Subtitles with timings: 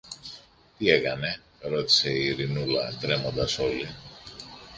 [0.77, 3.95] Τι έκανε; ρώτησε η Ειρηνούλα τρέμοντας όλη.